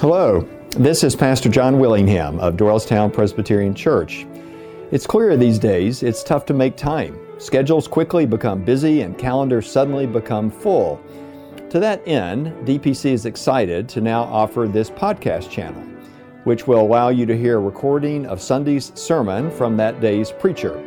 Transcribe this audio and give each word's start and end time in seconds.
Hello, 0.00 0.48
this 0.78 1.04
is 1.04 1.14
Pastor 1.14 1.50
John 1.50 1.78
Willingham 1.78 2.40
of 2.40 2.56
Doylestown 2.56 3.12
Presbyterian 3.12 3.74
Church. 3.74 4.26
It's 4.90 5.06
clear 5.06 5.36
these 5.36 5.58
days 5.58 6.02
it's 6.02 6.22
tough 6.22 6.46
to 6.46 6.54
make 6.54 6.74
time. 6.74 7.18
Schedules 7.36 7.86
quickly 7.86 8.24
become 8.24 8.64
busy 8.64 9.02
and 9.02 9.18
calendars 9.18 9.70
suddenly 9.70 10.06
become 10.06 10.50
full. 10.50 10.98
To 11.68 11.78
that 11.80 12.00
end, 12.08 12.46
DPC 12.66 13.12
is 13.12 13.26
excited 13.26 13.90
to 13.90 14.00
now 14.00 14.22
offer 14.22 14.66
this 14.66 14.88
podcast 14.88 15.50
channel, 15.50 15.82
which 16.44 16.66
will 16.66 16.80
allow 16.80 17.10
you 17.10 17.26
to 17.26 17.36
hear 17.36 17.58
a 17.58 17.60
recording 17.60 18.24
of 18.24 18.40
Sunday's 18.40 18.92
sermon 18.98 19.50
from 19.50 19.76
that 19.76 20.00
day's 20.00 20.32
preacher. 20.32 20.78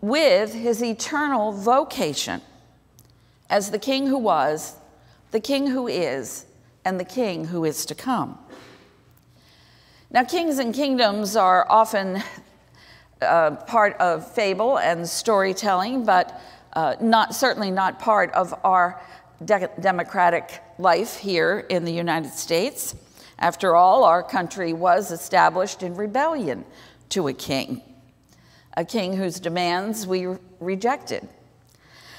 with 0.00 0.54
his 0.54 0.84
eternal 0.84 1.50
vocation 1.50 2.42
as 3.50 3.72
the 3.72 3.78
king 3.80 4.06
who 4.06 4.18
was, 4.18 4.76
the 5.32 5.40
king 5.40 5.66
who 5.66 5.88
is, 5.88 6.46
and 6.84 7.00
the 7.00 7.04
king 7.04 7.46
who 7.46 7.64
is 7.64 7.86
to 7.86 7.94
come. 7.94 8.38
Now, 10.10 10.24
kings 10.24 10.58
and 10.58 10.74
kingdoms 10.74 11.34
are 11.34 11.66
often 11.68 12.22
uh, 13.20 13.52
part 13.66 13.96
of 13.98 14.30
fable 14.32 14.78
and 14.78 15.08
storytelling, 15.08 16.04
but 16.04 16.40
uh, 16.74 16.96
not 17.00 17.34
certainly 17.34 17.70
not 17.70 17.98
part 17.98 18.32
of 18.32 18.54
our 18.64 19.00
de- 19.44 19.70
democratic 19.80 20.60
life 20.78 21.16
here 21.16 21.66
in 21.68 21.84
the 21.84 21.92
United 21.92 22.32
States. 22.32 22.94
After 23.38 23.74
all, 23.74 24.04
our 24.04 24.22
country 24.22 24.72
was 24.72 25.10
established 25.10 25.82
in 25.82 25.96
rebellion 25.96 26.64
to 27.10 27.28
a 27.28 27.32
king, 27.32 27.82
a 28.76 28.84
king 28.84 29.16
whose 29.16 29.40
demands 29.40 30.06
we 30.06 30.28
rejected. 30.60 31.28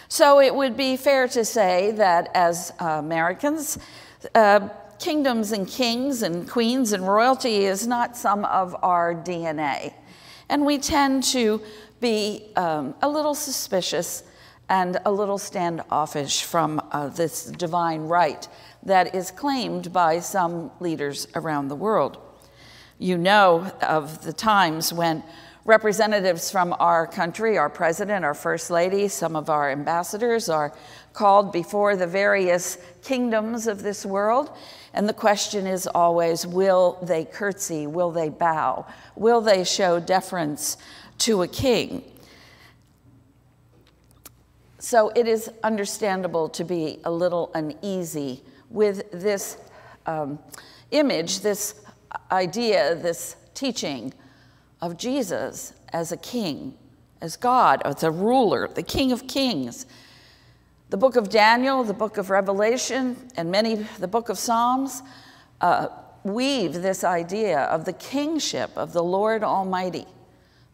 So 0.08 0.40
it 0.40 0.54
would 0.54 0.78
be 0.78 0.98
fair 0.98 1.28
to 1.30 1.44
say 1.44 1.92
that 1.92 2.30
as 2.34 2.72
Americans, 2.80 3.78
uh, 4.34 4.70
kingdoms 5.00 5.52
and 5.52 5.68
kings 5.68 6.22
and 6.22 6.50
queens 6.50 6.94
and 6.94 7.08
royalty 7.08 7.66
is 7.66 7.86
not 7.86 8.18
some 8.18 8.46
of 8.46 8.76
our 8.82 9.14
DNA. 9.14 9.94
And 10.50 10.66
we 10.66 10.78
tend 10.78 11.24
to 11.26 11.62
be 12.00 12.52
um, 12.56 12.96
a 13.02 13.10
little 13.10 13.36
suspicious 13.36 14.24
and 14.70 15.00
a 15.06 15.12
little 15.12 15.38
standoffish 15.38 16.44
from 16.44 16.82
uh, 16.92 17.08
this 17.10 17.46
divine 17.46 18.02
right 18.02 18.48
that 18.84 19.14
is 19.16 19.32
claimed 19.32 19.92
by 19.94 20.20
some 20.20 20.72
leaders 20.80 21.28
around 21.36 21.68
the 21.68 21.76
world. 21.76 22.18
You 22.98 23.18
know 23.18 23.72
of 23.82 24.24
the 24.24 24.34
times 24.34 24.94
when 24.94 25.24
representatives 25.66 26.52
from 26.52 26.76
our 26.80 27.08
country, 27.08 27.58
our 27.58 27.70
president, 27.70 28.24
our 28.24 28.36
first 28.36 28.70
lady, 28.70 29.08
some 29.08 29.36
of 29.36 29.50
our 29.50 29.72
ambassadors 29.72 30.48
are 30.48 30.72
called 31.14 31.52
before 31.52 31.96
the 31.96 32.06
various 32.06 32.78
kingdoms 33.04 33.66
of 33.66 33.82
this 33.82 34.06
world. 34.06 34.56
And 34.94 35.10
the 35.10 35.14
question 35.14 35.66
is 35.66 35.88
always 35.88 36.46
will 36.46 37.00
they 37.02 37.26
curtsy? 37.26 37.88
Will 37.88 38.12
they 38.12 38.30
bow? 38.30 38.86
Will 39.16 39.42
they 39.42 39.64
show 39.64 40.00
deference 40.00 40.78
to 41.20 41.42
a 41.42 41.48
king? 41.48 42.04
So 44.78 45.10
it 45.16 45.28
is 45.28 45.50
understandable 45.64 46.48
to 46.50 46.64
be 46.64 47.00
a 47.06 47.12
little 47.12 47.50
uneasy 47.56 48.44
with 48.70 49.10
this 49.12 49.58
um, 50.06 50.38
image, 50.92 51.40
this 51.40 51.82
idea, 52.32 52.94
this 52.94 53.36
teaching 53.56 54.14
of 54.82 54.98
Jesus 54.98 55.74
as 55.94 56.12
a 56.12 56.18
king, 56.18 56.74
as 57.22 57.38
God, 57.38 57.82
as 57.86 58.04
a 58.04 58.12
ruler, 58.12 58.68
the 58.68 58.84
King 58.84 59.12
of 59.12 59.28
Kings. 59.28 59.86
The 60.90 60.98
book 60.98 61.16
of 61.16 61.30
Daniel, 61.30 61.84
the 61.84 61.94
book 61.94 62.18
of 62.18 62.30
Revelation, 62.30 63.18
and 63.36 63.50
many, 63.50 63.76
the 64.00 64.08
book 64.08 64.30
of 64.30 64.38
Psalms, 64.38 65.02
uh, 65.62 65.88
weave 66.24 66.74
this 66.74 67.04
idea 67.04 67.62
of 67.62 67.86
the 67.86 67.94
kingship 67.94 68.72
of 68.76 68.94
the 68.94 69.04
Lord 69.04 69.44
Almighty, 69.44 70.06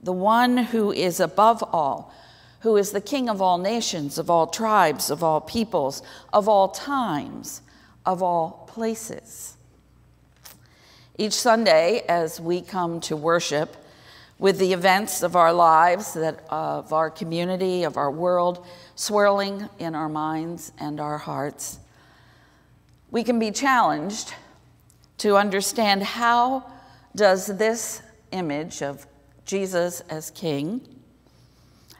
the 0.01 0.11
one 0.11 0.57
who 0.57 0.91
is 0.91 1.19
above 1.19 1.63
all, 1.73 2.13
who 2.61 2.77
is 2.77 2.91
the 2.91 3.01
King 3.01 3.29
of 3.29 3.41
all 3.41 3.57
nations, 3.57 4.17
of 4.17 4.29
all 4.29 4.47
tribes, 4.47 5.09
of 5.09 5.23
all 5.23 5.41
peoples, 5.41 6.03
of 6.33 6.49
all 6.49 6.69
times, 6.69 7.61
of 8.05 8.21
all 8.21 8.65
places. 8.67 9.55
Each 11.17 11.33
Sunday, 11.33 12.03
as 12.09 12.39
we 12.39 12.61
come 12.61 12.99
to 13.01 13.15
worship, 13.15 13.77
with 14.41 14.57
the 14.57 14.73
events 14.73 15.21
of 15.21 15.35
our 15.35 15.53
lives, 15.53 16.15
that, 16.15 16.43
of 16.49 16.91
our 16.91 17.11
community, 17.11 17.83
of 17.83 17.95
our 17.95 18.09
world, 18.09 18.65
swirling 18.95 19.69
in 19.77 19.93
our 19.93 20.09
minds 20.09 20.71
and 20.79 20.99
our 20.99 21.19
hearts, 21.19 21.77
we 23.11 23.23
can 23.23 23.37
be 23.37 23.51
challenged 23.51 24.33
to 25.19 25.37
understand 25.37 26.01
how 26.01 26.65
does 27.15 27.45
this 27.45 28.01
image 28.31 28.81
of 28.81 29.05
Jesus 29.45 30.01
as 30.09 30.31
king, 30.31 30.81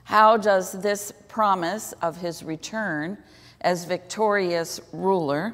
how 0.05 0.35
does 0.35 0.71
this 0.81 1.13
promise 1.27 1.91
of 2.01 2.17
his 2.17 2.41
return 2.41 3.19
as 3.61 3.85
victorious 3.85 4.81
ruler, 4.91 5.53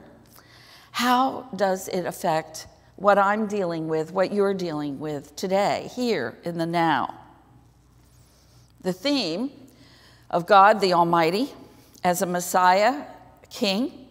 how 0.91 1.49
does 1.53 1.89
it 1.89 2.05
affect 2.05 2.65
what 2.97 3.17
I'm 3.17 3.47
dealing 3.47 3.87
with, 3.87 4.11
what 4.11 4.33
you're 4.33 4.55
dealing 4.55 4.99
with 4.99 5.35
today, 5.35 5.89
here 5.95 6.37
in 6.43 6.57
the 6.57 6.65
now. 6.65 7.13
The 8.81 8.91
theme 8.91 9.51
of 10.29 10.45
God 10.45 10.81
the 10.81 10.93
Almighty 10.93 11.53
as 12.03 12.21
a 12.21 12.25
Messiah, 12.25 13.03
King, 13.49 14.07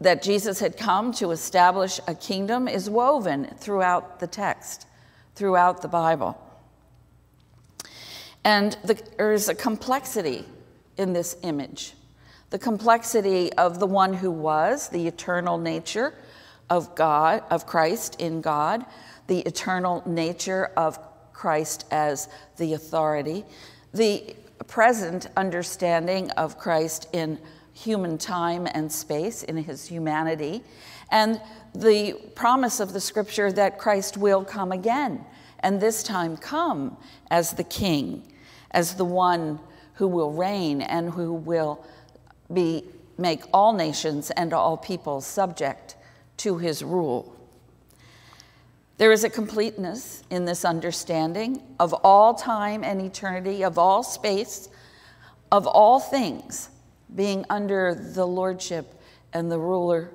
that 0.00 0.22
Jesus 0.22 0.60
had 0.60 0.76
come 0.76 1.12
to 1.14 1.30
establish 1.30 2.00
a 2.08 2.14
kingdom 2.14 2.68
is 2.68 2.88
woven 2.88 3.46
throughout 3.58 4.18
the 4.18 4.26
text, 4.26 4.86
throughout 5.34 5.82
the 5.82 5.88
Bible. 5.88 6.40
And 8.44 8.78
the, 8.82 9.00
there 9.18 9.32
is 9.32 9.48
a 9.48 9.54
complexity 9.54 10.46
in 10.96 11.12
this 11.12 11.36
image 11.42 11.94
the 12.50 12.58
complexity 12.58 13.52
of 13.54 13.78
the 13.78 13.86
one 13.86 14.14
who 14.14 14.30
was, 14.30 14.88
the 14.88 15.06
eternal 15.06 15.58
nature 15.58 16.14
of 16.70 16.94
God, 16.94 17.42
of 17.50 17.66
Christ 17.66 18.20
in 18.20 18.40
God, 18.40 18.84
the 19.26 19.40
eternal 19.40 20.02
nature 20.06 20.70
of 20.76 20.98
Christ 21.32 21.84
as 21.90 22.28
the 22.56 22.74
authority, 22.74 23.44
the 23.94 24.34
present 24.66 25.28
understanding 25.36 26.30
of 26.32 26.58
Christ 26.58 27.08
in 27.12 27.38
human 27.72 28.18
time 28.18 28.66
and 28.74 28.90
space, 28.90 29.44
in 29.44 29.56
his 29.56 29.86
humanity, 29.86 30.62
and 31.10 31.40
the 31.74 32.14
promise 32.34 32.80
of 32.80 32.92
the 32.92 33.00
scripture 33.00 33.52
that 33.52 33.78
Christ 33.78 34.16
will 34.16 34.44
come 34.44 34.72
again, 34.72 35.24
and 35.60 35.80
this 35.80 36.02
time 36.02 36.36
come 36.36 36.96
as 37.30 37.52
the 37.52 37.64
king, 37.64 38.32
as 38.72 38.94
the 38.94 39.04
one 39.04 39.60
who 39.94 40.08
will 40.08 40.32
reign 40.32 40.82
and 40.82 41.10
who 41.10 41.32
will 41.32 41.84
be, 42.52 42.84
make 43.16 43.42
all 43.52 43.72
nations 43.72 44.30
and 44.32 44.52
all 44.52 44.76
peoples 44.76 45.26
subject 45.26 45.96
to 46.38 46.58
his 46.58 46.82
rule. 46.82 47.34
There 48.96 49.12
is 49.12 49.22
a 49.22 49.30
completeness 49.30 50.24
in 50.30 50.44
this 50.44 50.64
understanding 50.64 51.62
of 51.78 51.94
all 52.02 52.34
time 52.34 52.82
and 52.82 53.00
eternity, 53.00 53.62
of 53.62 53.78
all 53.78 54.02
space, 54.02 54.68
of 55.52 55.66
all 55.66 56.00
things 56.00 56.70
being 57.14 57.44
under 57.48 57.94
the 57.94 58.26
lordship 58.26 59.00
and 59.32 59.50
the 59.50 59.58
ruler, 59.58 60.10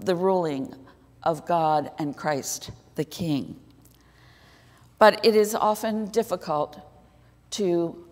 the 0.00 0.14
ruling 0.14 0.74
of 1.22 1.46
God 1.46 1.90
and 1.98 2.16
Christ 2.16 2.70
the 2.94 3.04
King. 3.04 3.56
But 4.98 5.24
it 5.24 5.34
is 5.34 5.54
often 5.54 6.06
difficult 6.06 6.80
to 7.52 8.06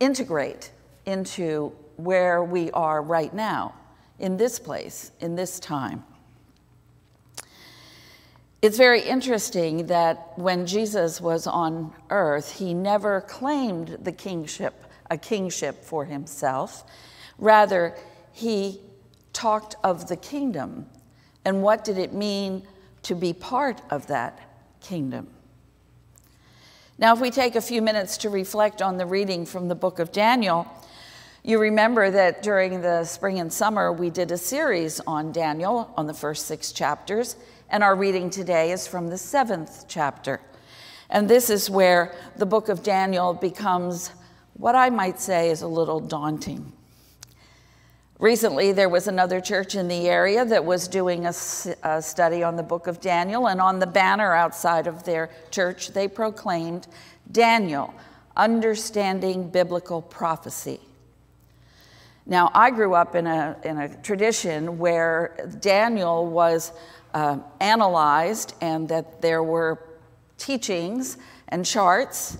integrate 0.00 0.72
into 1.06 1.72
where 1.96 2.44
we 2.44 2.70
are 2.72 3.02
right 3.02 3.32
now, 3.32 3.74
in 4.18 4.36
this 4.36 4.58
place, 4.58 5.12
in 5.20 5.34
this 5.34 5.58
time. 5.60 6.04
It's 8.62 8.78
very 8.78 9.02
interesting 9.02 9.86
that 9.86 10.32
when 10.36 10.66
Jesus 10.66 11.20
was 11.20 11.46
on 11.46 11.92
earth, 12.10 12.58
he 12.58 12.72
never 12.72 13.20
claimed 13.20 13.98
the 14.00 14.12
kingship, 14.12 14.84
a 15.10 15.18
kingship 15.18 15.84
for 15.84 16.06
himself. 16.06 16.84
Rather, 17.38 17.94
he 18.32 18.80
talked 19.32 19.76
of 19.84 20.08
the 20.08 20.16
kingdom 20.16 20.86
and 21.44 21.62
what 21.62 21.84
did 21.84 21.98
it 21.98 22.14
mean 22.14 22.66
to 23.02 23.14
be 23.14 23.32
part 23.32 23.80
of 23.90 24.06
that 24.08 24.40
kingdom. 24.80 25.28
Now, 26.98 27.12
if 27.12 27.20
we 27.20 27.30
take 27.30 27.56
a 27.56 27.60
few 27.60 27.82
minutes 27.82 28.16
to 28.18 28.30
reflect 28.30 28.80
on 28.80 28.96
the 28.96 29.04
reading 29.04 29.44
from 29.44 29.68
the 29.68 29.74
book 29.74 29.98
of 29.98 30.12
Daniel, 30.12 30.66
you 31.44 31.60
remember 31.60 32.10
that 32.10 32.42
during 32.42 32.80
the 32.80 33.04
spring 33.04 33.38
and 33.38 33.52
summer 33.52 33.92
we 33.92 34.10
did 34.10 34.32
a 34.32 34.38
series 34.38 34.98
on 35.06 35.30
Daniel 35.30 35.92
on 35.96 36.06
the 36.06 36.14
first 36.14 36.46
six 36.46 36.72
chapters, 36.72 37.36
and 37.70 37.82
our 37.82 37.96
reading 37.96 38.30
today 38.30 38.72
is 38.72 38.86
from 38.86 39.08
the 39.08 39.18
seventh 39.18 39.86
chapter. 39.88 40.40
And 41.10 41.28
this 41.28 41.50
is 41.50 41.70
where 41.70 42.14
the 42.36 42.46
book 42.46 42.68
of 42.68 42.82
Daniel 42.82 43.34
becomes 43.34 44.10
what 44.54 44.74
I 44.74 44.90
might 44.90 45.20
say 45.20 45.50
is 45.50 45.62
a 45.62 45.68
little 45.68 46.00
daunting. 46.00 46.72
Recently, 48.18 48.72
there 48.72 48.88
was 48.88 49.08
another 49.08 49.40
church 49.40 49.74
in 49.74 49.88
the 49.88 50.08
area 50.08 50.42
that 50.46 50.64
was 50.64 50.88
doing 50.88 51.26
a, 51.26 51.34
a, 51.82 52.00
study 52.00 52.42
on 52.42 52.56
the 52.56 52.62
book 52.62 52.86
of 52.86 52.98
Daniel, 53.02 53.48
and 53.48 53.60
on 53.60 53.78
the 53.78 53.86
banner 53.86 54.34
outside 54.34 54.86
of 54.86 55.04
their 55.04 55.28
church, 55.50 55.88
they 55.88 56.08
proclaimed 56.08 56.86
Daniel, 57.30 57.92
Understanding 58.34 59.50
Biblical 59.50 60.00
Prophecy. 60.00 60.80
Now, 62.24 62.50
I 62.54 62.70
grew 62.70 62.94
up 62.94 63.14
in 63.14 63.26
a, 63.26 63.56
in 63.64 63.76
a 63.76 64.02
tradition 64.02 64.78
where 64.78 65.36
Daniel 65.60 66.26
was 66.26 66.72
uh, 67.16 67.38
analyzed 67.62 68.54
and 68.60 68.90
that 68.90 69.22
there 69.22 69.42
were 69.42 69.82
teachings 70.36 71.16
and 71.48 71.64
charts 71.64 72.36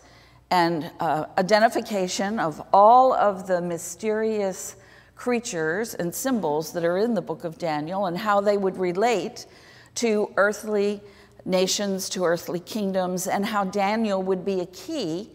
and 0.51 0.91
uh, 1.01 1.25
identification 1.39 2.39
of 2.39 2.63
all 2.75 3.15
of 3.15 3.47
the 3.47 3.63
mysterious 3.63 4.77
creatures 5.15 5.95
and 5.95 6.15
symbols 6.15 6.75
that 6.75 6.85
are 6.85 6.99
in 6.99 7.15
the 7.15 7.23
book 7.23 7.45
of 7.45 7.57
Daniel 7.57 8.05
and 8.05 8.19
how 8.19 8.39
they 8.39 8.59
would 8.59 8.77
relate 8.77 9.47
to 9.95 10.31
earthly 10.37 11.01
nations, 11.47 12.11
to 12.11 12.25
earthly 12.25 12.61
kingdoms, 12.61 13.27
and 13.27 13.47
how 13.47 13.65
Daniel 13.65 14.23
would 14.23 14.45
be 14.45 14.61
a 14.61 14.67
key 14.67 15.31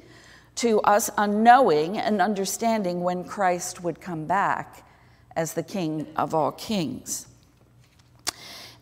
to 0.54 0.80
us 0.82 1.10
unknowing 1.18 1.98
and 1.98 2.22
understanding 2.22 3.02
when 3.02 3.24
Christ 3.24 3.84
would 3.84 4.00
come 4.00 4.28
back 4.28 4.88
as 5.36 5.56
the 5.56 5.64
King 5.64 6.06
of 6.16 6.36
all 6.36 6.52
kings. 6.52 7.26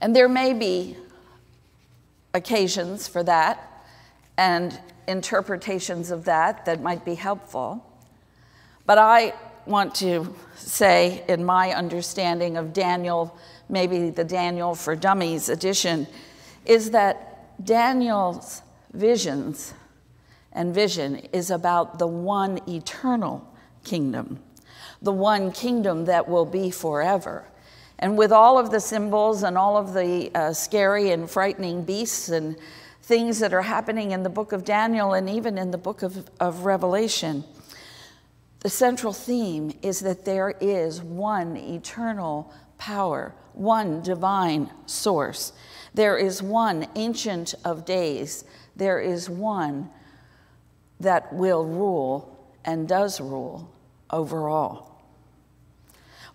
And 0.01 0.15
there 0.15 0.29
may 0.29 0.53
be 0.53 0.95
occasions 2.33 3.07
for 3.07 3.23
that 3.23 3.85
and 4.37 4.79
interpretations 5.07 6.11
of 6.11 6.25
that 6.25 6.65
that 6.65 6.81
might 6.81 7.03
be 7.03 7.15
helpful. 7.15 7.85
But 8.85 8.97
I 8.97 9.33
want 9.65 9.95
to 9.95 10.33
say, 10.55 11.23
in 11.27 11.43
my 11.43 11.73
understanding 11.73 12.57
of 12.57 12.73
Daniel, 12.73 13.37
maybe 13.67 14.09
the 14.09 14.23
Daniel 14.23 14.75
for 14.75 14.95
Dummies 14.95 15.49
edition, 15.49 16.07
is 16.65 16.91
that 16.91 17.63
Daniel's 17.63 18.61
visions 18.93 19.73
and 20.53 20.73
vision 20.73 21.17
is 21.33 21.51
about 21.51 21.99
the 21.99 22.07
one 22.07 22.59
eternal 22.67 23.47
kingdom, 23.83 24.39
the 25.01 25.11
one 25.11 25.51
kingdom 25.51 26.05
that 26.05 26.27
will 26.27 26.45
be 26.45 26.71
forever. 26.71 27.45
And 27.99 28.17
with 28.17 28.31
all 28.31 28.57
of 28.57 28.71
the 28.71 28.79
symbols 28.79 29.43
and 29.43 29.57
all 29.57 29.77
of 29.77 29.93
the 29.93 30.31
uh, 30.33 30.53
scary 30.53 31.11
and 31.11 31.29
frightening 31.29 31.83
beasts 31.83 32.29
and 32.29 32.55
things 33.03 33.39
that 33.39 33.53
are 33.53 33.61
happening 33.61 34.11
in 34.11 34.23
the 34.23 34.29
book 34.29 34.53
of 34.53 34.63
Daniel 34.63 35.13
and 35.13 35.29
even 35.29 35.57
in 35.57 35.71
the 35.71 35.77
book 35.77 36.01
of, 36.01 36.29
of 36.39 36.63
Revelation, 36.63 37.43
the 38.61 38.69
central 38.69 39.13
theme 39.13 39.77
is 39.81 39.99
that 40.01 40.25
there 40.25 40.55
is 40.61 41.01
one 41.01 41.57
eternal 41.57 42.53
power, 42.77 43.33
one 43.53 44.01
divine 44.01 44.69
source. 44.85 45.53
There 45.93 46.17
is 46.17 46.41
one 46.41 46.87
ancient 46.95 47.55
of 47.65 47.85
days. 47.85 48.45
There 48.75 48.99
is 48.99 49.29
one 49.29 49.89
that 50.99 51.31
will 51.33 51.65
rule 51.65 52.53
and 52.63 52.87
does 52.87 53.19
rule 53.19 53.73
over 54.09 54.49
all. 54.49 54.88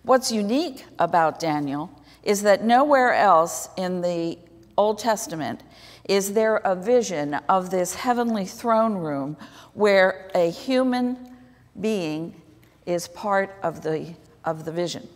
What's 0.05 0.31
unique 0.31 0.85
about 0.99 1.39
Daniel 1.39 1.89
is 2.21 2.43
that 2.43 2.63
nowhere 2.63 3.15
else 3.15 3.69
in 3.75 4.01
the 4.01 4.37
Old 4.77 4.99
Testament 4.99 5.61
is 6.07 6.33
there 6.33 6.57
a 6.57 6.75
vision 6.75 7.33
of 7.49 7.71
this 7.71 7.95
heavenly 7.95 8.45
throne 8.45 8.97
room 8.97 9.35
where 9.73 10.29
a 10.35 10.51
human 10.51 11.17
being 11.81 12.39
is 12.85 13.07
part 13.07 13.57
of 13.63 13.81
the, 13.81 14.13
of 14.43 14.63
the 14.63 14.71
vision. 14.71 15.07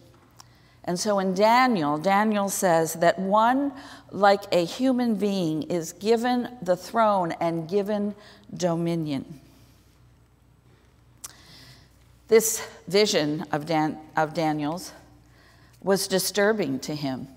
And 0.86 1.00
so 1.00 1.19
in 1.19 1.35
Daniel, 1.35 2.00
Daniel 2.00 2.50
says 2.50 2.95
that 2.95 3.19
one, 3.19 3.74
like 4.09 4.42
a 4.51 4.65
human 4.65 5.13
being, 5.13 5.63
is 5.63 5.94
given 5.94 6.57
the 6.63 6.75
throne 6.75 7.33
and 7.33 7.69
given 7.69 8.15
dominion. 8.57 9.39
This 12.29 12.65
vision 12.87 13.43
of, 13.51 13.65
Dan, 13.65 13.97
of 14.15 14.33
Daniel's 14.33 14.93
was 15.81 16.07
disturbing 16.07 16.79
to 16.81 16.95
him. 16.95 17.27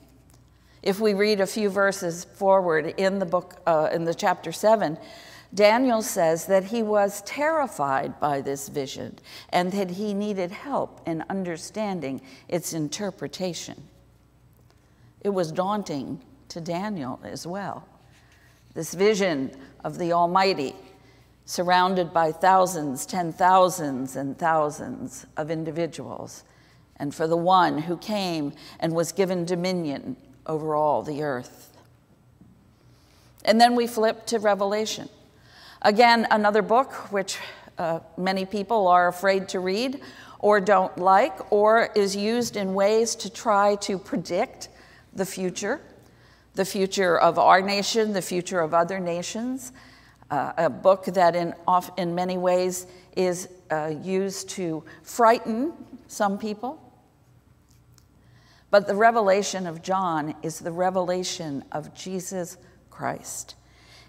If 0.82 1.00
we 1.00 1.14
read 1.14 1.40
a 1.40 1.46
few 1.46 1.70
verses 1.70 2.24
forward 2.24 2.94
in 2.98 3.18
the 3.18 3.24
book, 3.24 3.60
uh, 3.66 3.88
in 3.90 4.04
the 4.04 4.14
chapter 4.14 4.52
7, 4.52 4.98
Daniel 5.54 6.02
says 6.02 6.46
that 6.46 6.64
he 6.64 6.82
was 6.82 7.22
terrified 7.22 8.20
by 8.20 8.42
this 8.42 8.68
vision 8.68 9.18
and 9.48 9.72
that 9.72 9.92
he 9.92 10.12
needed 10.12 10.50
help 10.50 11.00
in 11.06 11.24
understanding 11.30 12.20
its 12.48 12.74
interpretation. 12.74 13.82
It 15.22 15.30
was 15.30 15.52
daunting 15.52 16.20
to 16.50 16.60
Daniel 16.60 17.18
as 17.22 17.46
well. 17.46 17.88
This 18.74 18.92
vision 18.92 19.52
of 19.84 19.98
the 19.98 20.12
Almighty, 20.12 20.74
surrounded 21.44 22.12
by 22.12 22.32
thousands, 22.32 23.04
ten 23.04 23.32
thousands, 23.32 24.16
and 24.16 24.38
thousands 24.38 25.26
of 25.36 25.50
individuals, 25.50 26.44
and 26.96 27.14
for 27.14 27.26
the 27.26 27.36
one 27.36 27.78
who 27.78 27.96
came 27.96 28.52
and 28.80 28.94
was 28.94 29.12
given 29.12 29.44
dominion 29.44 30.16
over 30.46 30.74
all 30.74 31.02
the 31.02 31.22
earth. 31.22 31.76
And 33.44 33.60
then 33.60 33.74
we 33.74 33.86
flip 33.86 34.26
to 34.26 34.38
Revelation. 34.38 35.08
Again, 35.82 36.26
another 36.30 36.62
book 36.62 36.92
which 37.12 37.38
uh, 37.76 38.00
many 38.16 38.44
people 38.44 38.86
are 38.86 39.08
afraid 39.08 39.48
to 39.48 39.60
read 39.60 40.00
or 40.38 40.60
don't 40.60 40.96
like, 40.98 41.52
or 41.52 41.90
is 41.94 42.16
used 42.16 42.56
in 42.56 42.74
ways 42.74 43.14
to 43.14 43.30
try 43.30 43.76
to 43.76 43.98
predict 43.98 44.68
the 45.12 45.24
future, 45.24 45.80
the 46.54 46.64
future 46.64 47.18
of 47.18 47.38
our 47.38 47.62
nation, 47.62 48.12
the 48.12 48.22
future 48.22 48.60
of 48.60 48.74
other 48.74 48.98
nations. 48.98 49.72
Uh, 50.32 50.50
a 50.56 50.70
book 50.70 51.04
that, 51.04 51.36
in, 51.36 51.52
off, 51.68 51.90
in 51.98 52.14
many 52.14 52.38
ways, 52.38 52.86
is 53.18 53.50
uh, 53.70 53.92
used 54.02 54.48
to 54.48 54.82
frighten 55.02 55.74
some 56.06 56.38
people. 56.38 56.80
But 58.70 58.86
the 58.86 58.94
revelation 58.94 59.66
of 59.66 59.82
John 59.82 60.34
is 60.42 60.58
the 60.58 60.72
revelation 60.72 61.62
of 61.70 61.94
Jesus 61.94 62.56
Christ. 62.88 63.56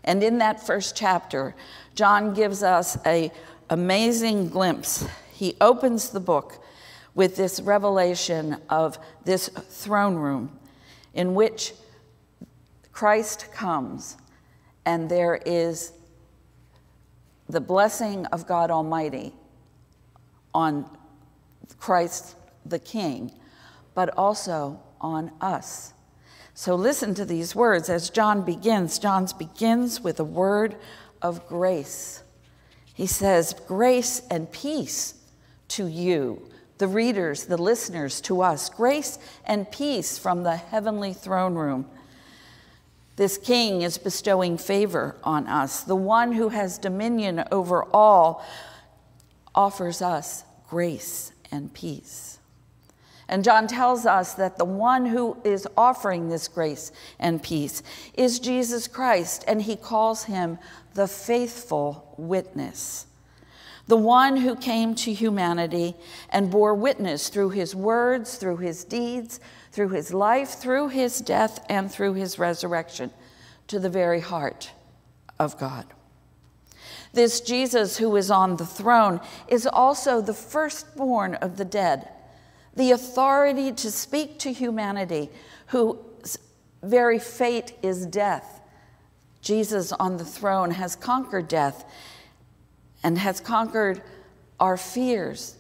And 0.06 0.24
in 0.24 0.38
that 0.38 0.66
first 0.66 0.96
chapter, 0.96 1.56
John 1.94 2.34
gives 2.34 2.64
us 2.64 2.98
a 3.06 3.30
amazing 3.70 4.48
glimpse. 4.48 5.06
He 5.34 5.58
opens 5.60 6.12
the 6.12 6.22
book 6.22 6.64
with 7.16 7.36
this 7.36 7.60
revelation 7.60 8.56
of 8.70 8.98
this 9.26 9.50
throne 9.50 10.16
room 10.16 10.58
in 11.14 11.36
which 11.36 11.74
Christ 12.94 13.52
comes 13.52 14.16
and 14.86 15.10
there 15.10 15.36
is 15.46 15.92
the 17.48 17.62
blessing 17.62 18.26
of 18.28 18.48
God 18.48 18.72
Almighty 18.72 19.34
on 20.54 20.90
Christ 21.78 22.36
the 22.66 22.80
King, 22.80 23.32
but 23.94 24.16
also 24.18 24.80
on 25.02 25.32
us. 25.42 25.94
So 26.54 26.76
listen 26.76 27.16
to 27.16 27.26
these 27.26 27.56
words 27.56 27.90
as 27.90 28.10
John 28.10 28.44
begins. 28.44 29.00
John 29.00 29.28
begins 29.38 30.02
with 30.02 30.20
a 30.20 30.24
word 30.24 30.76
of 31.22 31.48
grace. 31.48 32.24
He 32.94 33.08
says, 33.08 33.56
Grace 33.68 34.22
and 34.30 34.52
peace 34.52 35.16
to 35.70 35.88
you, 35.88 36.48
the 36.78 36.88
readers, 36.88 37.46
the 37.46 37.58
listeners, 37.58 38.22
to 38.22 38.42
us. 38.42 38.70
Grace 38.70 39.18
and 39.46 39.70
peace 39.72 40.18
from 40.18 40.44
the 40.44 40.56
heavenly 40.56 41.14
throne 41.14 41.56
room. 41.56 41.90
This 43.16 43.38
king 43.38 43.82
is 43.84 43.98
bestowing 43.98 44.58
favor 44.58 45.16
on 45.24 45.48
us. 45.48 45.82
The 45.82 45.96
one 45.96 46.32
who 46.32 46.50
has 46.50 46.78
dominion 46.78 47.44
over 47.52 47.86
all 47.94 48.44
offers 49.54 50.02
us 50.02 50.44
grace 50.68 51.32
and 51.52 51.72
peace. 51.74 52.40
And 53.30 53.44
John 53.44 53.68
tells 53.68 54.06
us 54.06 54.34
that 54.34 54.58
the 54.58 54.66
one 54.66 55.06
who 55.06 55.38
is 55.44 55.68
offering 55.78 56.30
this 56.30 56.48
grace 56.48 56.92
and 57.20 57.42
peace 57.42 57.82
is 58.16 58.40
Jesus 58.40 58.88
Christ, 58.88 59.44
and 59.48 59.62
he 59.62 59.76
calls 59.76 60.26
him 60.26 60.58
the 60.94 61.08
faithful 61.08 62.16
witness. 62.18 63.08
The 63.88 63.98
one 63.98 64.38
who 64.38 64.56
came 64.56 64.96
to 64.96 65.14
humanity 65.14 65.96
and 66.30 66.50
bore 66.50 66.74
witness 66.74 67.30
through 67.30 67.50
his 67.52 67.76
words, 67.76 68.36
through 68.36 68.58
his 68.58 68.84
deeds, 68.84 69.40
through 69.74 69.90
his 69.90 70.14
life, 70.14 70.50
through 70.50 70.90
his 70.90 71.20
death, 71.20 71.66
and 71.68 71.92
through 71.92 72.14
his 72.14 72.38
resurrection 72.38 73.12
to 73.66 73.80
the 73.80 73.90
very 73.90 74.20
heart 74.20 74.72
of 75.40 75.58
God. 75.58 75.88
This 77.14 77.42
Jesus 77.42 77.98
who 77.98 78.16
is 78.16 78.30
on 78.30 78.58
the 78.58 78.68
throne 78.68 79.20
is 79.48 79.66
also 79.66 80.22
the 80.22 80.34
firstborn 80.34 81.34
of 81.36 81.58
the 81.58 81.66
dead, 81.66 82.08
the 82.76 82.92
authority 82.92 83.72
to 83.72 83.90
speak 83.90 84.38
to 84.40 84.54
humanity, 84.54 85.32
whose 85.68 86.38
very 86.84 87.18
fate 87.18 87.74
is 87.82 88.06
death. 88.06 88.62
Jesus 89.42 89.92
on 89.94 90.18
the 90.18 90.26
throne 90.26 90.70
has 90.70 90.96
conquered 90.96 91.48
death 91.48 91.84
and 93.04 93.18
has 93.18 93.40
conquered 93.40 94.04
our 94.60 94.78
fears. 94.78 95.56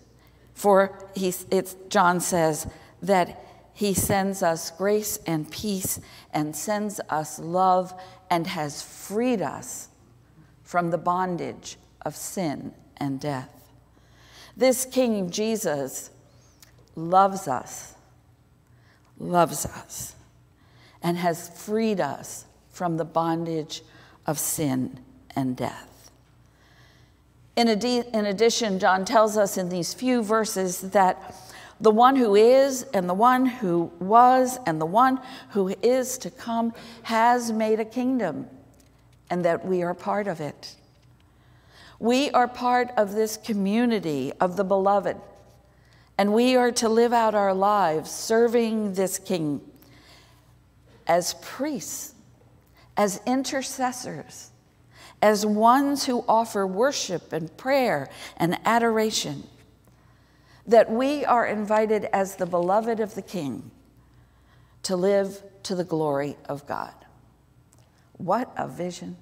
For 0.53 1.09
he, 1.15 1.33
John 1.89 2.19
says 2.19 2.67
that 3.01 3.42
he 3.73 3.93
sends 3.93 4.43
us 4.43 4.69
grace 4.71 5.17
and 5.25 5.49
peace 5.49 5.99
and 6.31 6.55
sends 6.55 6.99
us 7.09 7.39
love 7.39 7.93
and 8.29 8.47
has 8.47 8.81
freed 8.81 9.41
us 9.41 9.89
from 10.63 10.91
the 10.91 10.97
bondage 10.97 11.77
of 12.05 12.15
sin 12.15 12.73
and 12.97 13.19
death. 13.19 13.49
This 14.55 14.85
King 14.85 15.31
Jesus 15.31 16.11
loves 16.95 17.47
us, 17.47 17.95
loves 19.17 19.65
us, 19.65 20.15
and 21.01 21.17
has 21.17 21.49
freed 21.49 21.99
us 21.99 22.45
from 22.69 22.97
the 22.97 23.05
bondage 23.05 23.81
of 24.27 24.37
sin 24.37 24.99
and 25.35 25.57
death. 25.57 26.11
In, 27.55 27.67
in 27.67 28.25
addition, 28.25 28.79
John 28.79 29.05
tells 29.05 29.37
us 29.37 29.57
in 29.57 29.69
these 29.69 29.93
few 29.93 30.23
verses 30.23 30.81
that 30.81 31.35
the 31.83 31.91
one 31.91 32.15
who 32.15 32.33
is, 32.33 32.83
and 32.93 33.09
the 33.09 33.13
one 33.13 33.45
who 33.45 33.91
was, 33.99 34.57
and 34.65 34.79
the 34.79 34.85
one 34.85 35.19
who 35.49 35.75
is 35.83 36.17
to 36.19 36.31
come 36.31 36.73
has 37.03 37.51
made 37.51 37.81
a 37.81 37.85
kingdom, 37.85 38.47
and 39.29 39.43
that 39.43 39.65
we 39.65 39.83
are 39.83 39.93
part 39.93 40.27
of 40.27 40.39
it. 40.39 40.77
We 41.99 42.31
are 42.31 42.47
part 42.47 42.91
of 42.95 43.11
this 43.11 43.35
community 43.35 44.31
of 44.39 44.55
the 44.55 44.63
beloved, 44.63 45.17
and 46.17 46.33
we 46.33 46.55
are 46.55 46.71
to 46.71 46.87
live 46.87 47.11
out 47.11 47.35
our 47.35 47.53
lives 47.53 48.09
serving 48.09 48.93
this 48.93 49.19
king 49.19 49.59
as 51.05 51.35
priests, 51.41 52.15
as 52.95 53.19
intercessors 53.25 54.51
as 55.23 55.45
ones 55.45 56.05
who 56.05 56.23
offer 56.27 56.67
worship 56.67 57.31
and 57.31 57.55
prayer 57.55 58.09
and 58.35 58.59
adoration, 58.65 59.41
that 60.67 60.91
we 60.91 61.25
are 61.25 61.45
invited 61.45 62.05
as 62.13 62.35
the 62.35 62.45
beloved 62.45 62.99
of 62.99 63.15
the 63.15 63.21
King 63.21 63.71
to 64.83 64.95
live 64.95 65.43
to 65.63 65.75
the 65.75 65.83
glory 65.83 66.37
of 66.47 66.65
God. 66.65 66.93
What 68.17 68.51
a 68.57 68.67
vision! 68.67 69.17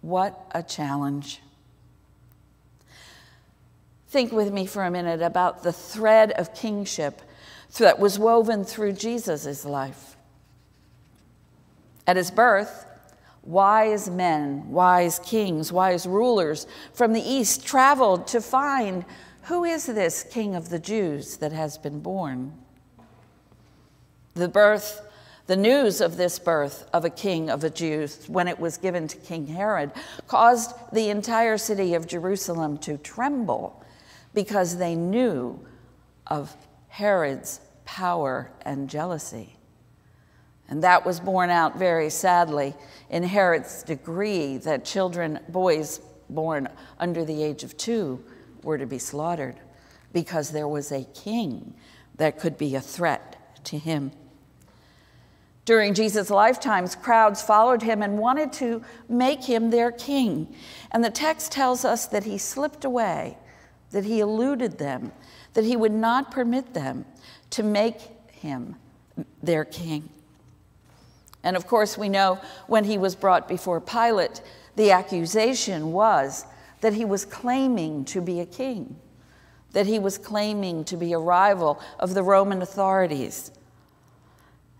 What 0.00 0.46
a 0.52 0.62
challenge. 0.62 1.40
Think 4.08 4.32
with 4.32 4.52
me 4.52 4.66
for 4.66 4.84
a 4.84 4.90
minute 4.90 5.22
about 5.22 5.62
the 5.62 5.72
thread 5.72 6.32
of 6.32 6.54
kingship 6.54 7.20
that 7.78 7.98
was 7.98 8.18
woven 8.18 8.64
through 8.64 8.92
Jesus' 8.92 9.64
life. 9.64 10.16
At 12.06 12.16
his 12.16 12.30
birth, 12.30 12.86
wise 13.42 14.08
men, 14.08 14.70
wise 14.70 15.18
kings, 15.18 15.72
wise 15.72 16.06
rulers 16.06 16.66
from 16.94 17.12
the 17.12 17.20
east 17.20 17.66
traveled 17.66 18.26
to 18.28 18.40
find 18.40 19.04
who 19.48 19.64
is 19.64 19.86
this 19.86 20.24
king 20.24 20.54
of 20.54 20.68
the 20.68 20.78
Jews 20.78 21.38
that 21.38 21.52
has 21.52 21.78
been 21.78 22.00
born? 22.00 22.52
The 24.34 24.46
birth, 24.48 25.00
the 25.46 25.56
news 25.56 26.02
of 26.02 26.18
this 26.18 26.38
birth 26.38 26.86
of 26.92 27.06
a 27.06 27.10
king 27.10 27.48
of 27.48 27.62
the 27.62 27.70
Jews, 27.70 28.26
when 28.28 28.46
it 28.46 28.60
was 28.60 28.76
given 28.76 29.08
to 29.08 29.16
King 29.16 29.46
Herod, 29.46 29.90
caused 30.26 30.74
the 30.92 31.08
entire 31.08 31.56
city 31.56 31.94
of 31.94 32.06
Jerusalem 32.06 32.76
to 32.78 32.98
tremble 32.98 33.82
because 34.34 34.76
they 34.76 34.94
knew 34.94 35.58
of 36.26 36.54
Herod's 36.88 37.60
power 37.86 38.50
and 38.66 38.90
jealousy. 38.90 39.56
And 40.68 40.82
that 40.82 41.06
was 41.06 41.20
borne 41.20 41.48
out 41.48 41.78
very 41.78 42.10
sadly 42.10 42.74
in 43.08 43.22
Herod's 43.22 43.82
decree 43.82 44.58
that 44.58 44.84
children, 44.84 45.40
boys 45.48 46.02
born 46.28 46.68
under 46.98 47.24
the 47.24 47.42
age 47.42 47.64
of 47.64 47.78
two, 47.78 48.22
were 48.62 48.78
to 48.78 48.86
be 48.86 48.98
slaughtered 48.98 49.56
because 50.12 50.50
there 50.50 50.68
was 50.68 50.90
a 50.92 51.04
king 51.14 51.74
that 52.16 52.38
could 52.38 52.58
be 52.58 52.74
a 52.74 52.80
threat 52.80 53.64
to 53.64 53.78
him. 53.78 54.12
During 55.64 55.92
Jesus' 55.92 56.30
lifetimes, 56.30 56.94
crowds 56.94 57.42
followed 57.42 57.82
him 57.82 58.02
and 58.02 58.18
wanted 58.18 58.54
to 58.54 58.82
make 59.08 59.44
him 59.44 59.70
their 59.70 59.92
king. 59.92 60.54
And 60.90 61.04
the 61.04 61.10
text 61.10 61.52
tells 61.52 61.84
us 61.84 62.06
that 62.06 62.24
he 62.24 62.38
slipped 62.38 62.86
away, 62.86 63.36
that 63.90 64.04
he 64.04 64.20
eluded 64.20 64.78
them, 64.78 65.12
that 65.52 65.64
he 65.64 65.76
would 65.76 65.92
not 65.92 66.30
permit 66.30 66.72
them 66.72 67.04
to 67.50 67.62
make 67.62 68.00
him 68.32 68.76
their 69.42 69.64
king. 69.64 70.08
And 71.42 71.56
of 71.56 71.66
course, 71.66 71.98
we 71.98 72.08
know 72.08 72.40
when 72.66 72.84
he 72.84 72.96
was 72.96 73.14
brought 73.14 73.46
before 73.46 73.80
Pilate, 73.80 74.40
the 74.76 74.90
accusation 74.90 75.92
was 75.92 76.46
that 76.80 76.94
he 76.94 77.04
was 77.04 77.24
claiming 77.24 78.04
to 78.06 78.20
be 78.20 78.40
a 78.40 78.46
king, 78.46 78.96
that 79.72 79.86
he 79.86 79.98
was 79.98 80.18
claiming 80.18 80.84
to 80.84 80.96
be 80.96 81.12
a 81.12 81.18
rival 81.18 81.80
of 81.98 82.14
the 82.14 82.22
Roman 82.22 82.62
authorities. 82.62 83.50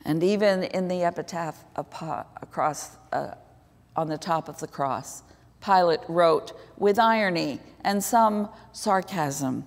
And 0.04 0.22
even 0.22 0.64
in 0.64 0.88
the 0.88 1.02
epitaph 1.02 1.64
across, 1.76 2.96
uh, 3.12 3.34
on 3.96 4.08
the 4.08 4.18
top 4.18 4.48
of 4.48 4.58
the 4.60 4.68
cross, 4.68 5.22
Pilate 5.64 6.00
wrote 6.08 6.52
with 6.76 6.98
irony 6.98 7.60
and 7.82 8.02
some 8.02 8.48
sarcasm, 8.72 9.64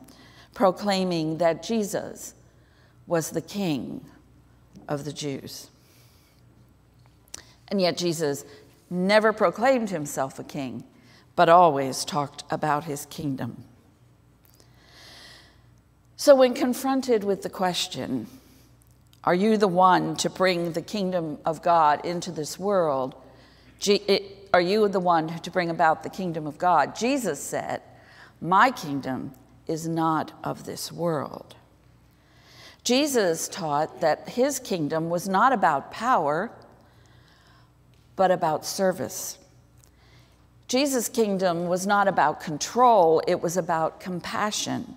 proclaiming 0.53 1.37
that 1.37 1.63
Jesus 1.63 2.33
was 3.07 3.31
the 3.31 3.41
king 3.41 4.05
of 4.87 5.03
the 5.03 5.11
Jews. 5.13 5.69
And 7.67 7.79
yet, 7.81 7.97
Jesus 7.97 8.45
never 8.89 9.31
proclaimed 9.31 9.89
himself 9.89 10.39
a 10.39 10.43
king, 10.43 10.83
but 11.35 11.49
always 11.49 12.05
talked 12.05 12.43
about 12.49 12.85
his 12.85 13.05
kingdom. 13.05 13.63
So, 16.15 16.35
when 16.35 16.53
confronted 16.53 17.23
with 17.23 17.41
the 17.41 17.49
question, 17.49 18.27
Are 19.23 19.35
you 19.35 19.57
the 19.57 19.67
one 19.67 20.15
to 20.17 20.29
bring 20.29 20.73
the 20.73 20.81
kingdom 20.81 21.39
of 21.45 21.61
God 21.61 22.05
into 22.05 22.31
this 22.31 22.59
world? 22.59 23.15
Are 24.53 24.61
you 24.61 24.87
the 24.87 24.99
one 24.99 25.39
to 25.39 25.51
bring 25.51 25.69
about 25.69 26.03
the 26.03 26.09
kingdom 26.09 26.45
of 26.45 26.57
God? 26.57 26.95
Jesus 26.95 27.41
said, 27.41 27.81
My 28.39 28.69
kingdom 28.69 29.31
is 29.67 29.87
not 29.87 30.33
of 30.43 30.65
this 30.65 30.91
world. 30.91 31.55
Jesus 32.83 33.47
taught 33.47 34.01
that 34.01 34.29
his 34.29 34.59
kingdom 34.59 35.09
was 35.09 35.29
not 35.29 35.53
about 35.53 35.91
power 35.91 36.51
but 38.15 38.29
about 38.29 38.65
service. 38.65 39.37
Jesus' 40.71 41.09
kingdom 41.09 41.67
was 41.67 41.85
not 41.85 42.07
about 42.07 42.39
control, 42.39 43.21
it 43.27 43.41
was 43.41 43.57
about 43.57 43.99
compassion. 43.99 44.95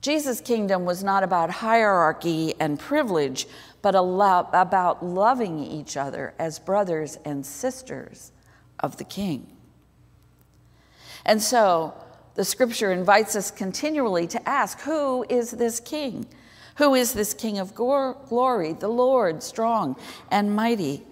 Jesus' 0.00 0.40
kingdom 0.40 0.84
was 0.84 1.02
not 1.02 1.24
about 1.24 1.50
hierarchy 1.50 2.54
and 2.60 2.78
privilege, 2.78 3.48
but 3.82 3.96
about 3.96 5.04
loving 5.04 5.58
each 5.58 5.96
other 5.96 6.34
as 6.38 6.60
brothers 6.60 7.18
and 7.24 7.44
sisters 7.44 8.30
of 8.78 8.96
the 8.98 9.02
King. 9.02 9.44
And 11.26 11.42
so, 11.42 11.92
the 12.36 12.44
scripture 12.44 12.92
invites 12.92 13.34
us 13.34 13.50
continually 13.50 14.28
to 14.28 14.48
ask 14.48 14.78
who 14.82 15.26
is 15.28 15.50
this 15.50 15.80
King? 15.80 16.28
Who 16.76 16.94
is 16.94 17.12
this 17.12 17.34
King 17.34 17.58
of 17.58 17.74
glory, 17.74 18.72
the 18.74 18.86
Lord, 18.86 19.42
strong 19.42 19.96
and 20.30 20.54
mighty? 20.54 21.02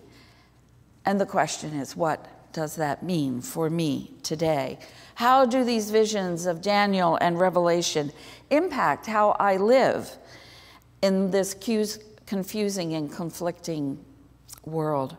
And 1.05 1.21
the 1.21 1.27
question 1.27 1.75
is, 1.75 1.97
what 1.97 2.25
does 2.57 2.77
that 2.77 3.03
mean 3.03 3.43
for 3.43 3.69
me 3.69 4.11
today? 4.23 4.79
How 5.17 5.45
do 5.45 5.63
these 5.63 5.91
visions 5.91 6.47
of 6.47 6.63
Daniel 6.63 7.17
and 7.17 7.39
Revelation 7.39 8.11
impact 8.49 9.05
how 9.05 9.33
I 9.33 9.59
live 9.59 10.17
in 11.03 11.31
this 11.31 11.53
confusing 12.25 12.95
and 12.95 13.13
conflicting 13.13 14.03
world? 14.65 15.19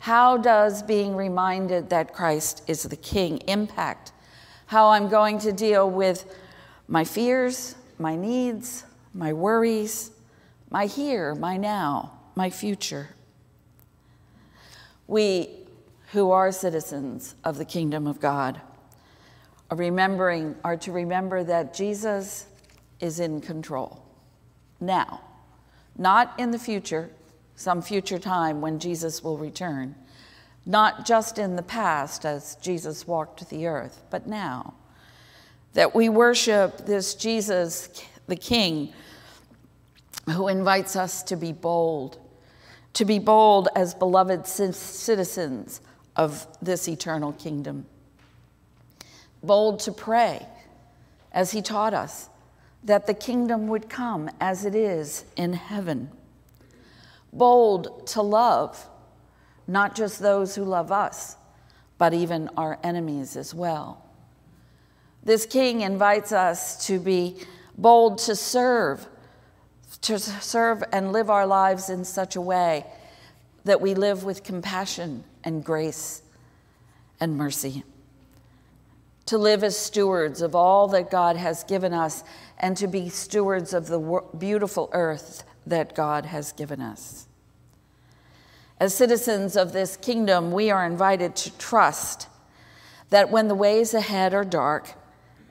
How 0.00 0.36
does 0.36 0.82
being 0.82 1.14
reminded 1.14 1.90
that 1.90 2.12
Christ 2.12 2.64
is 2.66 2.82
the 2.82 2.96
King 2.96 3.38
impact 3.46 4.10
how 4.66 4.88
I'm 4.88 5.08
going 5.08 5.38
to 5.40 5.52
deal 5.52 5.88
with 5.88 6.24
my 6.88 7.04
fears, 7.04 7.76
my 8.00 8.16
needs, 8.16 8.84
my 9.14 9.32
worries, 9.32 10.10
my 10.70 10.86
here, 10.86 11.36
my 11.36 11.56
now, 11.56 12.18
my 12.34 12.50
future? 12.50 13.10
We 15.06 15.61
who 16.12 16.30
are 16.30 16.52
citizens 16.52 17.34
of 17.42 17.58
the 17.58 17.64
kingdom 17.64 18.06
of 18.06 18.20
God 18.20 18.60
remembering 19.70 20.54
are 20.64 20.76
to 20.76 20.92
remember 20.92 21.42
that 21.44 21.74
Jesus 21.74 22.46
is 23.00 23.20
in 23.20 23.40
control 23.40 24.04
now, 24.80 25.20
not 25.96 26.34
in 26.38 26.50
the 26.50 26.58
future, 26.58 27.10
some 27.56 27.80
future 27.80 28.18
time 28.18 28.60
when 28.60 28.78
Jesus 28.78 29.22
will 29.22 29.38
return, 29.38 29.94
not 30.66 31.06
just 31.06 31.38
in 31.38 31.56
the 31.56 31.62
past 31.62 32.24
as 32.24 32.56
Jesus 32.56 33.06
walked 33.06 33.48
the 33.48 33.66
earth, 33.66 34.02
but 34.10 34.26
now. 34.26 34.74
That 35.74 35.94
we 35.94 36.08
worship 36.08 36.78
this 36.78 37.14
Jesus, 37.14 38.04
the 38.26 38.36
King, 38.36 38.92
who 40.28 40.48
invites 40.48 40.96
us 40.96 41.22
to 41.24 41.36
be 41.36 41.52
bold, 41.52 42.18
to 42.94 43.04
be 43.04 43.18
bold 43.18 43.68
as 43.74 43.94
beloved 43.94 44.46
citizens 44.46 45.80
of 46.16 46.46
this 46.60 46.88
eternal 46.88 47.32
kingdom. 47.32 47.86
Bold 49.42 49.80
to 49.80 49.92
pray, 49.92 50.46
as 51.32 51.52
he 51.52 51.62
taught 51.62 51.94
us, 51.94 52.28
that 52.84 53.06
the 53.06 53.14
kingdom 53.14 53.68
would 53.68 53.88
come 53.88 54.30
as 54.40 54.64
it 54.64 54.74
is 54.74 55.24
in 55.36 55.52
heaven. 55.52 56.10
Bold 57.32 58.06
to 58.08 58.22
love, 58.22 58.88
not 59.66 59.94
just 59.94 60.20
those 60.20 60.54
who 60.54 60.64
love 60.64 60.92
us, 60.92 61.36
but 61.98 62.12
even 62.12 62.50
our 62.56 62.78
enemies 62.82 63.36
as 63.36 63.54
well. 63.54 64.04
This 65.22 65.46
king 65.46 65.82
invites 65.82 66.32
us 66.32 66.86
to 66.86 66.98
be 66.98 67.36
bold 67.78 68.18
to 68.18 68.34
serve, 68.34 69.06
to 70.02 70.18
serve 70.18 70.82
and 70.92 71.12
live 71.12 71.30
our 71.30 71.46
lives 71.46 71.88
in 71.88 72.04
such 72.04 72.34
a 72.34 72.40
way 72.40 72.84
that 73.64 73.80
we 73.80 73.94
live 73.94 74.24
with 74.24 74.42
compassion 74.42 75.22
and 75.44 75.64
grace 75.64 76.22
and 77.20 77.36
mercy. 77.36 77.84
To 79.26 79.38
live 79.38 79.62
as 79.62 79.78
stewards 79.78 80.42
of 80.42 80.54
all 80.54 80.88
that 80.88 81.10
God 81.10 81.36
has 81.36 81.64
given 81.64 81.92
us 81.94 82.24
and 82.58 82.76
to 82.76 82.86
be 82.86 83.08
stewards 83.08 83.72
of 83.72 83.86
the 83.86 84.22
beautiful 84.36 84.90
earth 84.92 85.44
that 85.66 85.94
God 85.94 86.26
has 86.26 86.52
given 86.52 86.80
us. 86.80 87.26
As 88.80 88.94
citizens 88.94 89.56
of 89.56 89.72
this 89.72 89.96
kingdom, 89.96 90.50
we 90.50 90.70
are 90.70 90.84
invited 90.84 91.36
to 91.36 91.56
trust 91.56 92.26
that 93.10 93.30
when 93.30 93.46
the 93.46 93.54
ways 93.54 93.94
ahead 93.94 94.34
are 94.34 94.44
dark 94.44 94.94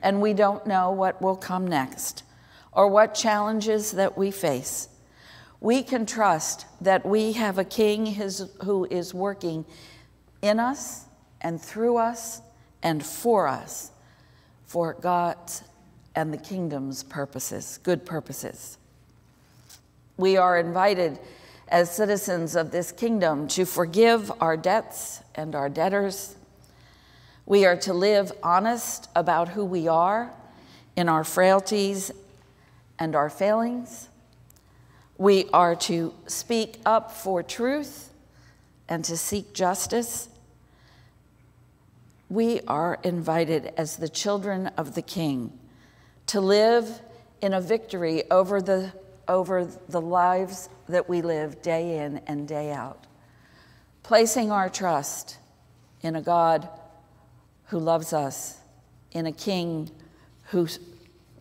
and 0.02 0.20
we 0.20 0.34
don't 0.34 0.66
know 0.66 0.90
what 0.90 1.22
will 1.22 1.36
come 1.36 1.66
next 1.66 2.24
or 2.72 2.88
what 2.88 3.14
challenges 3.14 3.92
that 3.92 4.18
we 4.18 4.30
face, 4.30 4.88
we 5.62 5.80
can 5.84 6.04
trust 6.04 6.66
that 6.80 7.06
we 7.06 7.32
have 7.32 7.56
a 7.56 7.64
king 7.64 8.04
who 8.64 8.84
is 8.90 9.14
working 9.14 9.64
in 10.42 10.58
us 10.58 11.04
and 11.40 11.62
through 11.62 11.96
us 11.96 12.42
and 12.82 13.04
for 13.06 13.46
us 13.46 13.92
for 14.64 14.94
God's 14.94 15.62
and 16.16 16.32
the 16.34 16.38
kingdom's 16.38 17.04
purposes, 17.04 17.78
good 17.84 18.04
purposes. 18.04 18.76
We 20.16 20.36
are 20.36 20.58
invited 20.58 21.20
as 21.68 21.94
citizens 21.94 22.56
of 22.56 22.72
this 22.72 22.90
kingdom 22.90 23.46
to 23.48 23.64
forgive 23.64 24.32
our 24.42 24.56
debts 24.56 25.22
and 25.34 25.54
our 25.54 25.68
debtors. 25.68 26.34
We 27.46 27.64
are 27.64 27.76
to 27.76 27.94
live 27.94 28.32
honest 28.42 29.08
about 29.14 29.50
who 29.50 29.64
we 29.64 29.86
are 29.86 30.34
in 30.96 31.08
our 31.08 31.24
frailties 31.24 32.10
and 32.98 33.14
our 33.14 33.30
failings. 33.30 34.08
We 35.18 35.48
are 35.52 35.74
to 35.76 36.14
speak 36.26 36.80
up 36.86 37.12
for 37.12 37.42
truth 37.42 38.12
and 38.88 39.04
to 39.04 39.16
seek 39.16 39.52
justice. 39.52 40.28
We 42.28 42.60
are 42.62 42.98
invited 43.02 43.72
as 43.76 43.96
the 43.96 44.08
children 44.08 44.68
of 44.78 44.94
the 44.94 45.02
King 45.02 45.58
to 46.26 46.40
live 46.40 47.00
in 47.42 47.52
a 47.52 47.60
victory 47.60 48.30
over 48.30 48.62
the, 48.62 48.92
over 49.28 49.68
the 49.88 50.00
lives 50.00 50.68
that 50.88 51.08
we 51.08 51.20
live 51.20 51.60
day 51.60 51.98
in 51.98 52.20
and 52.26 52.48
day 52.48 52.72
out, 52.72 53.06
placing 54.02 54.50
our 54.50 54.70
trust 54.70 55.36
in 56.00 56.16
a 56.16 56.22
God 56.22 56.68
who 57.66 57.78
loves 57.78 58.12
us, 58.12 58.58
in 59.12 59.26
a 59.26 59.32
King 59.32 59.90
who 60.44 60.66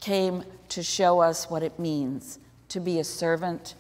came 0.02 0.44
to 0.70 0.84
show 0.84 1.20
us 1.20 1.50
what 1.50 1.64
it 1.64 1.80
means 1.80 2.40
to 2.72 2.80
be 2.80 3.00
a 3.00 3.04
servant, 3.04 3.76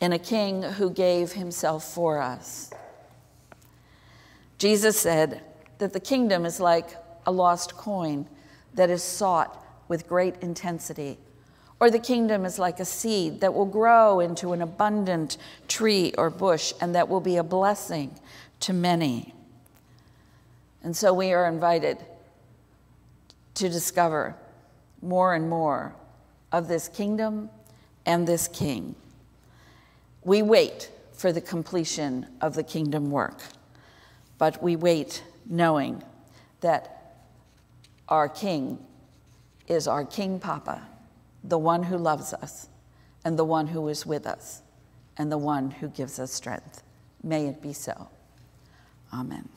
in 0.00 0.12
a 0.12 0.18
King 0.18 0.62
who 0.62 0.90
gave 0.90 1.32
himself 1.32 1.84
for 1.84 2.20
us. 2.20 2.70
Jesus 4.58 4.98
said 4.98 5.42
that 5.78 5.92
the 5.92 6.00
kingdom 6.00 6.44
is 6.44 6.60
like 6.60 6.96
a 7.26 7.32
lost 7.32 7.76
coin 7.76 8.26
that 8.74 8.90
is 8.90 9.02
sought 9.02 9.64
with 9.88 10.08
great 10.08 10.36
intensity 10.40 11.18
or 11.82 11.90
the 11.90 11.98
kingdom 11.98 12.44
is 12.44 12.60
like 12.60 12.78
a 12.78 12.84
seed 12.84 13.40
that 13.40 13.52
will 13.52 13.66
grow 13.66 14.20
into 14.20 14.52
an 14.52 14.62
abundant 14.62 15.36
tree 15.66 16.14
or 16.16 16.30
bush 16.30 16.72
and 16.80 16.94
that 16.94 17.08
will 17.08 17.20
be 17.20 17.38
a 17.38 17.42
blessing 17.42 18.14
to 18.60 18.72
many. 18.72 19.34
And 20.84 20.96
so 20.96 21.12
we 21.12 21.32
are 21.32 21.48
invited 21.48 21.98
to 23.54 23.68
discover 23.68 24.36
more 25.02 25.34
and 25.34 25.50
more 25.50 25.92
of 26.52 26.68
this 26.68 26.86
kingdom 26.86 27.50
and 28.06 28.26
this 28.26 28.48
king. 28.48 28.94
We 30.24 30.42
wait 30.42 30.90
for 31.12 31.32
the 31.32 31.40
completion 31.40 32.26
of 32.40 32.54
the 32.54 32.62
kingdom 32.62 33.10
work, 33.10 33.40
but 34.38 34.62
we 34.62 34.76
wait 34.76 35.22
knowing 35.46 36.02
that 36.60 37.16
our 38.08 38.28
king 38.28 38.78
is 39.68 39.88
our 39.88 40.04
King 40.04 40.38
Papa 40.38 40.82
the 41.44 41.58
one 41.58 41.82
who 41.84 41.96
loves 41.96 42.32
us, 42.32 42.68
and 43.24 43.38
the 43.38 43.44
one 43.44 43.66
who 43.66 43.88
is 43.88 44.06
with 44.06 44.26
us, 44.26 44.62
and 45.16 45.30
the 45.30 45.38
one 45.38 45.70
who 45.70 45.88
gives 45.88 46.18
us 46.18 46.32
strength. 46.32 46.82
May 47.22 47.46
it 47.46 47.60
be 47.60 47.72
so. 47.72 48.08
Amen. 49.12 49.48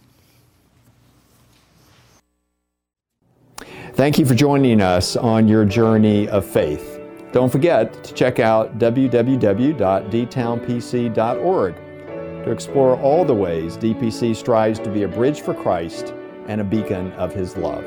Thank 3.94 4.20
you 4.20 4.26
for 4.26 4.36
joining 4.36 4.82
us 4.82 5.16
on 5.16 5.48
your 5.48 5.64
journey 5.64 6.28
of 6.28 6.46
faith. 6.46 6.95
Don't 7.36 7.52
forget 7.52 8.02
to 8.06 8.14
check 8.14 8.40
out 8.40 8.80
www.dtownpc.org 8.80 11.76
to 12.46 12.50
explore 12.50 12.98
all 13.02 13.26
the 13.26 13.34
ways 13.34 13.76
DPC 13.76 14.34
strives 14.34 14.80
to 14.80 14.90
be 14.90 15.04
a 15.04 15.08
bridge 15.10 15.42
for 15.42 15.54
Christ 15.54 16.14
and 16.48 16.62
a 16.62 16.64
beacon 16.64 17.12
of 17.14 17.34
His 17.34 17.58
love. 17.58 17.84